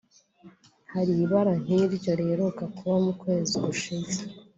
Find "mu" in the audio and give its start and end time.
3.05-3.13